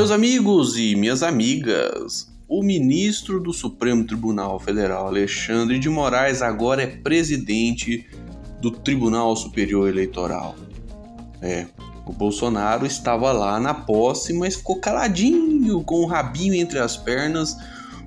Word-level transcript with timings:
Meus 0.00 0.10
amigos 0.10 0.78
e 0.78 0.96
minhas 0.96 1.22
amigas, 1.22 2.26
o 2.48 2.62
ministro 2.62 3.38
do 3.38 3.52
Supremo 3.52 4.02
Tribunal 4.06 4.58
Federal, 4.58 5.06
Alexandre 5.06 5.78
de 5.78 5.90
Moraes, 5.90 6.40
agora 6.40 6.82
é 6.82 6.86
presidente 6.86 8.08
do 8.62 8.70
Tribunal 8.70 9.36
Superior 9.36 9.90
Eleitoral. 9.90 10.56
É, 11.42 11.66
o 12.06 12.14
Bolsonaro 12.14 12.86
estava 12.86 13.30
lá 13.30 13.60
na 13.60 13.74
posse, 13.74 14.32
mas 14.32 14.56
ficou 14.56 14.80
caladinho, 14.80 15.84
com 15.84 15.96
o 15.96 16.06
rabinho 16.06 16.54
entre 16.54 16.78
as 16.78 16.96
pernas, 16.96 17.54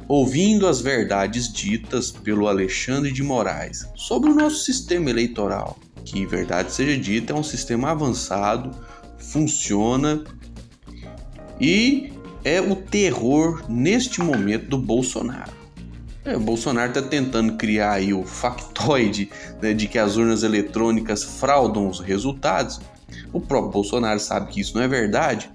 ouvindo 0.08 0.68
as 0.68 0.82
verdades 0.82 1.48
ditas 1.54 2.10
pelo 2.10 2.48
Alexandre 2.48 3.12
de 3.12 3.22
Moraes 3.22 3.88
sobre 3.96 4.32
o 4.32 4.36
nosso 4.36 4.64
sistema 4.64 5.12
eleitoral. 5.12 5.78
Que, 6.04 6.26
verdade 6.26 6.74
seja 6.74 7.00
dita, 7.00 7.34
é 7.34 7.36
um 7.36 7.44
sistema 7.44 7.92
avançado, 7.92 8.72
funciona 9.20 10.24
e 11.60 12.12
é 12.44 12.60
o 12.60 12.76
terror 12.76 13.64
neste 13.70 14.22
momento 14.22 14.68
do 14.68 14.78
Bolsonaro. 14.78 15.52
É, 16.26 16.38
o 16.38 16.40
Bolsonaro 16.40 16.90
está 16.90 17.02
tentando 17.02 17.54
criar 17.54 17.94
aí 17.94 18.14
o 18.14 18.24
factoide 18.24 19.30
né, 19.62 19.74
de 19.74 19.88
que 19.88 20.00
as 20.00 20.16
urnas 20.16 20.44
eletrônicas 20.44 21.24
fraudam 21.24 21.88
os 21.88 22.00
resultados. 22.00 22.80
O 23.34 23.42
próprio 23.42 23.72
Bolsonaro 23.72 24.20
sabe 24.20 24.52
que 24.52 24.62
isso 24.62 24.76
não 24.76 24.84
é 24.84 24.88
verdade. 24.88 25.50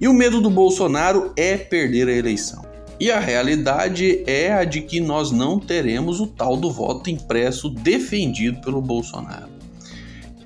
E 0.00 0.08
o 0.08 0.14
medo 0.14 0.40
do 0.40 0.48
Bolsonaro 0.48 1.32
é 1.36 1.56
perder 1.56 2.08
a 2.08 2.12
eleição. 2.12 2.64
E 2.98 3.10
a 3.10 3.20
realidade 3.20 4.24
é 4.26 4.52
a 4.52 4.64
de 4.64 4.80
que 4.80 4.98
nós 4.98 5.30
não 5.30 5.58
teremos 5.58 6.20
o 6.20 6.26
tal 6.26 6.56
do 6.56 6.70
voto 6.70 7.10
impresso 7.10 7.68
defendido 7.68 8.60
pelo 8.60 8.80
Bolsonaro. 8.80 9.57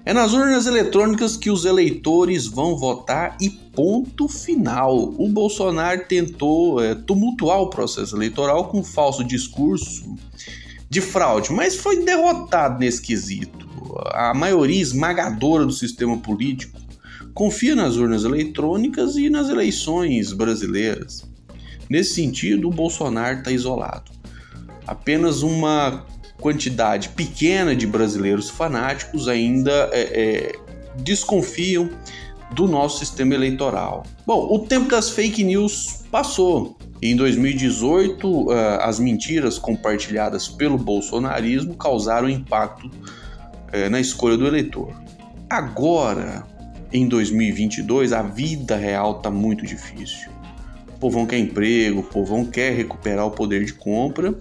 É 0.05 0.12
nas 0.12 0.33
urnas 0.33 0.66
eletrônicas 0.66 1.37
que 1.37 1.48
os 1.48 1.65
eleitores 1.65 2.47
vão 2.47 2.77
votar 2.77 3.37
e 3.41 3.48
ponto 3.48 4.27
final. 4.27 5.15
O 5.16 5.28
Bolsonaro 5.28 6.05
tentou 6.09 6.83
é, 6.83 6.95
tumultuar 6.95 7.61
o 7.61 7.70
processo 7.70 8.17
eleitoral 8.17 8.69
com 8.69 8.81
um 8.81 8.84
falso 8.84 9.22
discurso 9.22 10.17
de 10.91 11.00
fraude, 11.00 11.53
mas 11.53 11.77
foi 11.77 12.05
derrotado 12.05 12.81
nesse 12.81 13.00
quesito. 13.00 13.69
A 14.12 14.34
maioria 14.34 14.83
esmagadora 14.83 15.64
do 15.64 15.72
sistema 15.72 16.19
político 16.19 16.81
confia 17.33 17.77
nas 17.77 17.97
urnas 17.97 18.25
eletrônicas 18.25 19.16
e 19.16 19.31
nas 19.31 19.48
eleições 19.48 20.33
brasileiras. 20.33 21.25
Nesse 21.89 22.14
sentido, 22.14 22.69
o 22.69 22.72
Bolsonaro 22.72 23.39
está 23.39 23.53
isolado. 23.53 24.11
Apenas 24.87 25.42
uma 25.42 26.05
quantidade 26.42 27.08
pequena 27.10 27.74
de 27.74 27.86
brasileiros 27.86 28.50
fanáticos 28.50 29.28
ainda 29.28 29.88
é, 29.92 30.00
é, 30.00 30.52
desconfiam 30.96 31.88
do 32.52 32.66
nosso 32.66 32.98
sistema 32.98 33.34
eleitoral. 33.34 34.02
Bom, 34.26 34.52
o 34.52 34.58
tempo 34.58 34.90
das 34.90 35.08
fake 35.08 35.42
news 35.44 36.02
passou. 36.10 36.76
Em 37.00 37.16
2018, 37.16 38.52
eh, 38.52 38.78
as 38.80 39.00
mentiras 39.00 39.58
compartilhadas 39.58 40.46
pelo 40.46 40.78
bolsonarismo 40.78 41.74
causaram 41.74 42.28
impacto 42.28 42.90
eh, 43.72 43.88
na 43.88 43.98
escolha 43.98 44.36
do 44.36 44.46
eleitor. 44.46 44.94
Agora, 45.50 46.46
em 46.92 47.08
2022, 47.08 48.12
a 48.12 48.22
vida 48.22 48.76
real 48.76 49.16
está 49.16 49.30
muito 49.30 49.66
difícil. 49.66 50.30
O 50.94 50.98
povão 50.98 51.26
quer 51.26 51.38
emprego, 51.38 52.00
o 52.00 52.04
povão 52.04 52.44
quer 52.44 52.72
recuperar 52.74 53.26
o 53.26 53.30
poder 53.30 53.64
de 53.64 53.72
compra 53.72 54.34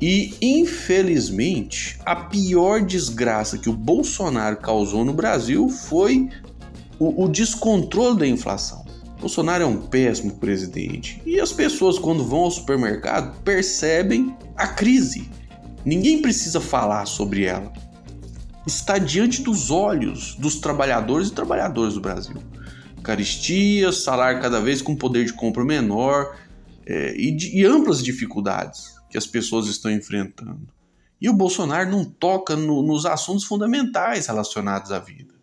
e, 0.00 0.34
infelizmente, 0.42 1.98
a 2.04 2.14
pior 2.16 2.82
desgraça 2.82 3.56
que 3.56 3.70
o 3.70 3.72
Bolsonaro 3.72 4.58
causou 4.58 5.04
no 5.04 5.14
Brasil 5.14 5.68
foi 5.68 6.28
o, 6.98 7.24
o 7.24 7.28
descontrole 7.28 8.18
da 8.18 8.26
inflação. 8.26 8.84
Bolsonaro 9.18 9.64
é 9.64 9.66
um 9.66 9.86
péssimo 9.86 10.34
presidente 10.36 11.22
e 11.24 11.40
as 11.40 11.52
pessoas, 11.52 11.98
quando 11.98 12.24
vão 12.24 12.40
ao 12.40 12.50
supermercado, 12.50 13.40
percebem 13.42 14.36
a 14.54 14.66
crise. 14.66 15.30
Ninguém 15.84 16.20
precisa 16.20 16.60
falar 16.60 17.06
sobre 17.06 17.44
ela. 17.44 17.72
Está 18.66 18.98
diante 18.98 19.40
dos 19.40 19.70
olhos 19.70 20.34
dos 20.34 20.56
trabalhadores 20.56 21.28
e 21.28 21.32
trabalhadoras 21.32 21.94
do 21.94 22.00
Brasil. 22.00 22.36
Caristia, 23.02 23.92
salário 23.92 24.42
cada 24.42 24.60
vez 24.60 24.82
com 24.82 24.94
poder 24.94 25.24
de 25.24 25.32
compra 25.32 25.64
menor 25.64 26.36
é, 26.84 27.14
e, 27.16 27.30
de, 27.30 27.56
e 27.56 27.64
amplas 27.64 28.02
dificuldades 28.02 28.95
que 29.10 29.18
as 29.18 29.26
pessoas 29.26 29.66
estão 29.66 29.90
enfrentando. 29.90 30.68
E 31.20 31.28
o 31.28 31.32
Bolsonaro 31.32 31.90
não 31.90 32.04
toca 32.04 32.54
no, 32.56 32.82
nos 32.82 33.06
assuntos 33.06 33.44
fundamentais 33.44 34.26
relacionados 34.26 34.92
à 34.92 34.98
vida. 34.98 35.34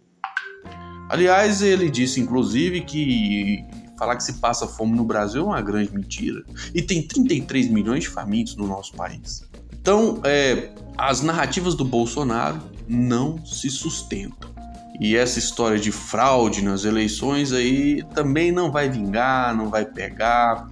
Aliás, 1.10 1.62
ele 1.62 1.90
disse 1.90 2.20
inclusive 2.20 2.82
que 2.82 3.64
falar 3.98 4.16
que 4.16 4.24
se 4.24 4.34
passa 4.34 4.68
fome 4.68 4.96
no 4.96 5.04
Brasil 5.04 5.42
é 5.42 5.46
uma 5.46 5.62
grande 5.62 5.94
mentira. 5.94 6.44
E 6.74 6.82
tem 6.82 7.02
33 7.02 7.70
milhões 7.70 8.04
de 8.04 8.10
famintos 8.10 8.56
no 8.56 8.68
nosso 8.68 8.94
país. 8.94 9.44
Então, 9.72 10.22
é, 10.24 10.72
as 10.98 11.22
narrativas 11.22 11.76
do 11.76 11.84
Bolsonaro 11.84 12.62
não 12.88 13.44
se 13.46 13.70
sustentam. 13.70 14.54
E 15.00 15.16
essa 15.16 15.40
história 15.40 15.80
de 15.80 15.92
fraude 15.92 16.64
nas 16.64 16.86
eleições 16.86 17.52
aí 17.52 18.04
também 18.14 18.52
não 18.52 18.72
vai 18.72 18.90
vingar, 18.90 19.56
não 19.56 19.70
vai 19.70 19.86
pegar. 19.86 20.70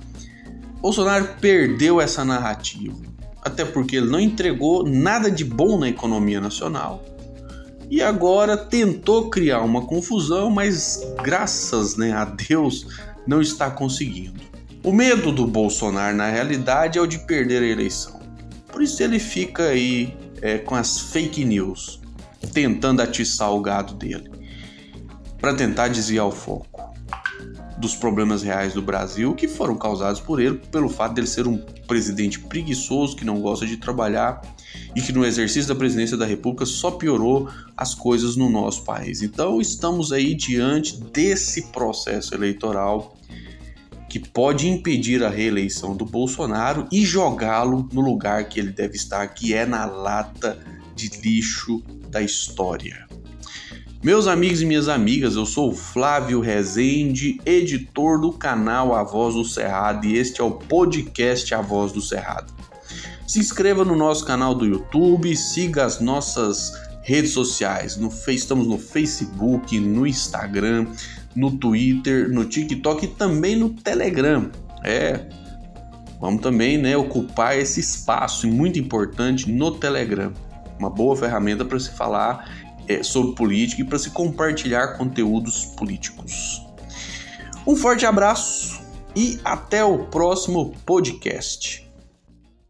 Bolsonaro 0.81 1.35
perdeu 1.39 2.01
essa 2.01 2.25
narrativa, 2.25 2.97
até 3.43 3.63
porque 3.63 3.97
ele 3.97 4.09
não 4.09 4.19
entregou 4.19 4.83
nada 4.83 5.29
de 5.29 5.45
bom 5.45 5.77
na 5.77 5.87
economia 5.87 6.41
nacional. 6.41 7.05
E 7.87 8.01
agora 8.01 8.57
tentou 8.57 9.29
criar 9.29 9.61
uma 9.61 9.85
confusão, 9.85 10.49
mas 10.49 10.99
graças 11.21 11.95
né, 11.97 12.13
a 12.13 12.25
Deus 12.25 12.87
não 13.27 13.41
está 13.41 13.69
conseguindo. 13.69 14.41
O 14.83 14.91
medo 14.91 15.31
do 15.31 15.45
Bolsonaro, 15.45 16.17
na 16.17 16.31
realidade, 16.31 16.97
é 16.97 17.01
o 17.01 17.05
de 17.05 17.19
perder 17.19 17.61
a 17.61 17.67
eleição. 17.67 18.19
Por 18.71 18.81
isso 18.81 19.03
ele 19.03 19.19
fica 19.19 19.65
aí 19.65 20.17
é, 20.41 20.57
com 20.57 20.73
as 20.73 20.99
fake 20.99 21.45
news, 21.45 22.01
tentando 22.51 23.03
atiçar 23.03 23.53
o 23.53 23.61
gado 23.61 23.93
dele, 23.93 24.31
para 25.39 25.53
tentar 25.53 25.89
desviar 25.89 26.25
o 26.25 26.31
foco 26.31 26.90
dos 27.77 27.95
problemas 27.95 28.43
reais 28.43 28.73
do 28.73 28.81
Brasil 28.81 29.33
que 29.33 29.47
foram 29.47 29.75
causados 29.75 30.21
por 30.21 30.39
ele, 30.39 30.57
pelo 30.71 30.87
fato 30.87 31.13
dele 31.15 31.27
ser 31.27 31.47
um 31.47 31.57
presidente 31.87 32.39
preguiçoso 32.39 33.15
que 33.15 33.25
não 33.25 33.41
gosta 33.41 33.65
de 33.65 33.77
trabalhar 33.77 34.41
e 34.95 35.01
que 35.01 35.11
no 35.11 35.25
exercício 35.25 35.67
da 35.67 35.75
presidência 35.75 36.15
da 36.15 36.25
República 36.25 36.65
só 36.65 36.91
piorou 36.91 37.49
as 37.75 37.95
coisas 37.95 38.35
no 38.35 38.49
nosso 38.49 38.83
país. 38.83 39.21
Então 39.21 39.59
estamos 39.59 40.11
aí 40.11 40.35
diante 40.35 41.01
desse 41.01 41.67
processo 41.67 42.35
eleitoral 42.35 43.15
que 44.07 44.19
pode 44.19 44.67
impedir 44.67 45.23
a 45.23 45.29
reeleição 45.29 45.95
do 45.95 46.05
Bolsonaro 46.05 46.85
e 46.91 47.05
jogá-lo 47.05 47.87
no 47.93 48.01
lugar 48.01 48.43
que 48.49 48.59
ele 48.59 48.71
deve 48.71 48.97
estar, 48.97 49.25
que 49.29 49.53
é 49.53 49.65
na 49.65 49.85
lata 49.85 50.59
de 50.93 51.07
lixo 51.21 51.81
da 52.09 52.21
história. 52.21 53.07
Meus 54.03 54.25
amigos 54.25 54.63
e 54.63 54.65
minhas 54.65 54.87
amigas, 54.87 55.35
eu 55.35 55.45
sou 55.45 55.75
Flávio 55.75 56.39
Rezende, 56.39 57.39
editor 57.45 58.19
do 58.19 58.33
canal 58.33 58.95
A 58.95 59.03
Voz 59.03 59.35
do 59.35 59.45
Cerrado 59.45 60.07
e 60.07 60.17
este 60.17 60.41
é 60.41 60.43
o 60.43 60.49
podcast 60.49 61.53
A 61.53 61.61
Voz 61.61 61.91
do 61.91 62.01
Cerrado. 62.01 62.51
Se 63.27 63.37
inscreva 63.37 63.85
no 63.85 63.95
nosso 63.95 64.25
canal 64.25 64.55
do 64.55 64.65
YouTube, 64.65 65.37
siga 65.37 65.85
as 65.85 65.99
nossas 65.99 66.73
redes 67.03 67.29
sociais. 67.29 67.95
No, 67.95 68.11
estamos 68.27 68.65
no 68.65 68.79
Facebook, 68.79 69.79
no 69.79 70.07
Instagram, 70.07 70.87
no 71.35 71.51
Twitter, 71.51 72.27
no 72.27 72.45
TikTok 72.45 73.05
e 73.05 73.07
também 73.07 73.55
no 73.55 73.69
Telegram. 73.69 74.49
É, 74.83 75.27
vamos 76.19 76.41
também 76.41 76.75
né, 76.75 76.97
ocupar 76.97 77.55
esse 77.55 77.79
espaço 77.79 78.47
muito 78.47 78.79
importante 78.79 79.51
no 79.51 79.69
Telegram. 79.69 80.33
Uma 80.79 80.89
boa 80.89 81.15
ferramenta 81.15 81.63
para 81.63 81.79
se 81.79 81.91
falar 81.91 82.70
é, 82.91 83.03
sobre 83.03 83.35
política 83.35 83.81
e 83.81 83.85
para 83.85 83.99
se 83.99 84.09
compartilhar 84.09 84.97
conteúdos 84.97 85.65
políticos. 85.65 86.61
Um 87.65 87.75
forte 87.75 88.05
abraço 88.05 88.81
e 89.15 89.39
até 89.43 89.83
o 89.83 90.05
próximo 90.05 90.73
podcast. 90.85 91.90